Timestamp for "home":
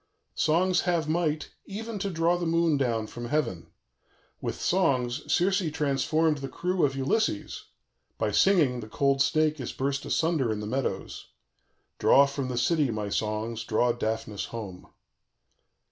14.45-14.87